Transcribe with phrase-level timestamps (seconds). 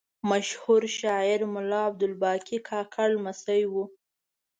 [0.31, 3.73] مشهور شاعر ملا عبدالباقي کاکړ لمسی و.